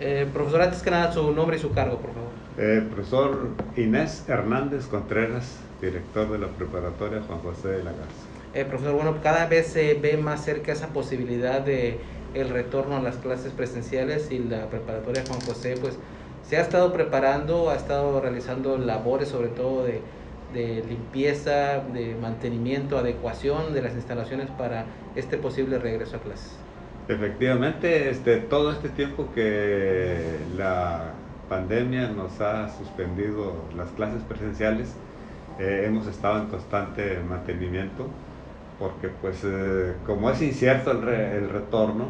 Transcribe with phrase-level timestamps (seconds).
[0.00, 2.30] Eh, profesor, antes que nada, su nombre y su cargo, por favor.
[2.56, 8.26] Eh, profesor Inés Hernández Contreras, director de la preparatoria Juan José de la Garza.
[8.54, 11.98] Eh, profesor, bueno, cada vez se ve más cerca esa posibilidad de
[12.32, 15.98] el retorno a las clases presenciales y la preparatoria Juan José, pues
[16.48, 20.00] se ha estado preparando, ha estado realizando labores sobre todo de,
[20.54, 26.52] de limpieza, de mantenimiento, adecuación de las instalaciones para este posible regreso a clases.
[27.10, 31.12] Efectivamente, este, todo este tiempo que la
[31.48, 34.94] pandemia nos ha suspendido las clases presenciales,
[35.58, 38.06] eh, hemos estado en constante mantenimiento,
[38.78, 42.04] porque pues eh, como es incierto el, el retorno,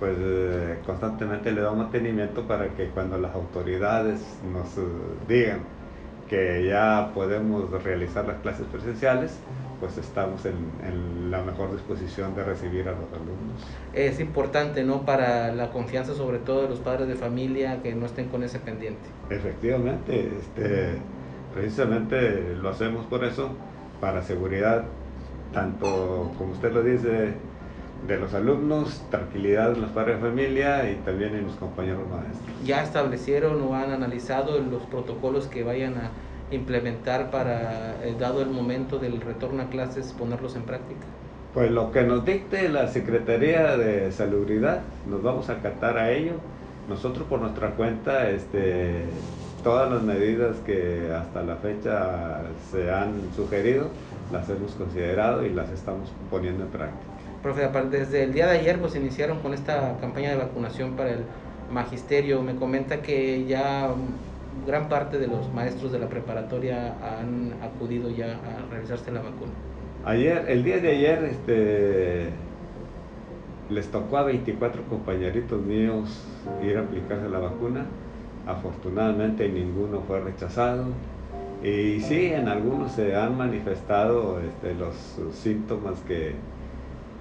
[0.00, 4.18] pues eh, constantemente le da mantenimiento para que cuando las autoridades
[4.52, 4.66] nos
[5.28, 5.60] digan
[6.34, 9.38] que ya podemos realizar las clases presenciales,
[9.78, 13.62] pues estamos en, en, la mejor disposición de recibir a los alumnos.
[13.92, 15.02] Es importante, ¿no?
[15.02, 18.58] Para la confianza sobre todo de los padres de familia que no estén con ese
[18.58, 19.02] pendiente.
[19.30, 20.96] Efectivamente, este,
[21.54, 23.50] precisamente lo hacemos por eso,
[24.00, 24.84] para seguridad,
[25.52, 27.34] tanto como usted lo dice,
[28.06, 32.54] de los alumnos, tranquilidad en los padres de familia y también en los compañeros maestros.
[32.64, 36.10] ¿Ya establecieron o han analizado los protocolos que vayan a
[36.50, 41.06] implementar para, eh, dado el momento del retorno a clases, ponerlos en práctica?
[41.54, 46.32] Pues lo que nos dicte la Secretaría de Salubridad, nos vamos a acatar a ello.
[46.88, 49.04] Nosotros por nuestra cuenta, este,
[49.62, 53.86] todas las medidas que hasta la fecha se han sugerido,
[54.32, 57.14] las hemos considerado y las estamos poniendo en práctica.
[57.44, 61.18] Profe, desde el día de ayer pues iniciaron con esta campaña de vacunación para el
[61.70, 62.40] magisterio.
[62.40, 63.90] Me comenta que ya
[64.66, 69.52] gran parte de los maestros de la preparatoria han acudido ya a realizarse la vacuna.
[70.06, 72.30] Ayer, el día de ayer, este,
[73.68, 76.24] les tocó a 24 compañeritos míos
[76.66, 77.84] ir a aplicarse la vacuna.
[78.46, 80.86] Afortunadamente ninguno fue rechazado.
[81.62, 84.94] Y sí, en algunos se han manifestado este, los
[85.34, 86.36] síntomas que,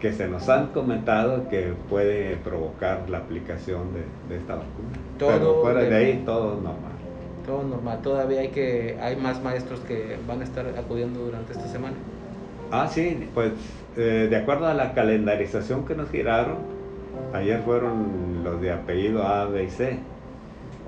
[0.04, 4.90] que se nos han comentado que puede provocar la aplicación de, de esta vacuna.
[5.18, 6.92] Todo Pero fuera de, de ahí todo normal.
[7.46, 8.02] Todo normal.
[8.02, 11.96] Todavía hay que hay más maestros que van a estar acudiendo durante esta semana.
[12.70, 13.54] Ah, sí, pues
[13.96, 16.58] eh, de acuerdo a la calendarización que nos giraron,
[17.32, 20.00] ayer fueron los de apellido A, B y C.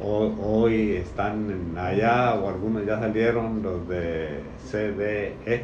[0.03, 5.63] O, hoy están allá o algunos ya salieron los de C, D, E.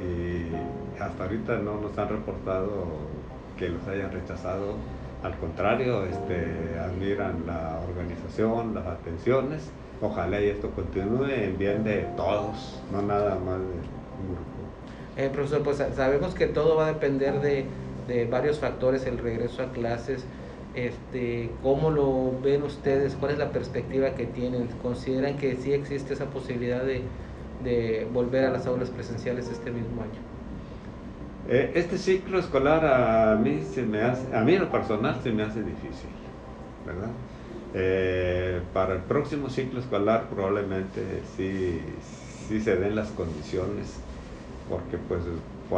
[0.00, 2.86] Y hasta ahorita no nos han reportado
[3.58, 4.74] que los hayan rechazado.
[5.22, 9.70] Al contrario, este, admiran la organización, las atenciones.
[10.02, 14.54] Ojalá y esto continúe en bien de todos, no nada más de un grupo.
[15.16, 17.64] Eh, profesor, pues sabemos que todo va a depender de,
[18.08, 20.24] de, varios factores, el regreso a clases.
[20.74, 23.14] Este, ¿Cómo lo ven ustedes?
[23.14, 24.66] ¿Cuál es la perspectiva que tienen?
[24.82, 27.02] ¿Consideran que sí existe esa posibilidad de,
[27.62, 30.20] de volver a las aulas presenciales este mismo año?
[31.48, 35.42] Eh, este ciclo escolar a mí se me hace, a mí lo personal se me
[35.42, 36.08] hace difícil,
[36.86, 37.10] ¿verdad?
[37.74, 41.02] Eh, para el próximo ciclo escolar probablemente
[41.36, 41.80] sí,
[42.48, 43.98] sí se den las condiciones,
[44.70, 45.20] porque pues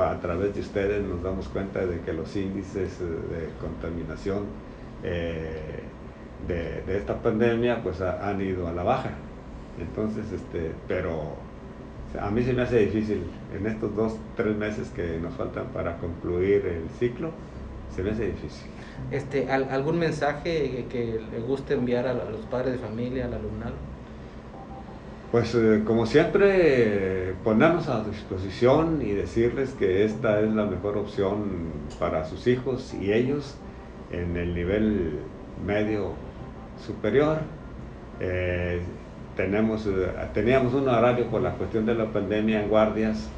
[0.04, 4.44] a través de ustedes nos damos cuenta de que los índices de contaminación
[5.03, 5.81] eh,
[6.47, 9.10] de, de, esta pandemia pues han ido a la baja.
[9.81, 11.34] Entonces, este, pero
[12.21, 13.22] a mí se me hace difícil
[13.56, 17.31] en estos dos, tres meses que nos faltan para concluir el ciclo,
[17.94, 18.69] se me hace difícil.
[19.10, 23.75] Este, ¿Algún mensaje que le guste enviar a los padres de familia, al alumnado?
[25.32, 31.72] Pues eh, como siempre, ponernos a disposición y decirles que esta es la mejor opción
[31.99, 33.56] para sus hijos y ellos
[34.12, 35.19] en el nivel
[35.65, 36.12] medio
[36.87, 37.38] superior.
[38.21, 38.81] Eh,
[39.37, 39.89] tenemos,
[40.33, 43.29] teníamos un horario por la cuestión de la pandemia en guardias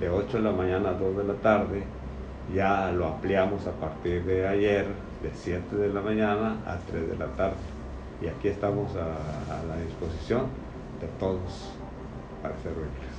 [0.00, 1.82] de 8 de la mañana a 2 de la tarde,
[2.54, 4.86] ya lo ampliamos a partir de ayer
[5.22, 7.56] de 7 de la mañana a 3 de la tarde.
[8.22, 9.02] Y aquí estamos a,
[9.54, 10.46] a la disposición
[11.00, 11.72] de todos
[12.42, 13.18] para servirles.